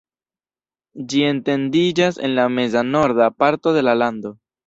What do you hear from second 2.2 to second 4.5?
en la meza-norda parto de la lando.